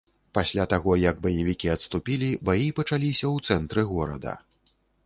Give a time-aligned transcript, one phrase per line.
[0.37, 4.37] Пасля таго, як баевікі адступілі, баі пачаліся ў цэнтры горада.